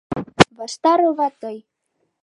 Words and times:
Ваштарова, 0.57 1.27
тый... 1.41 1.57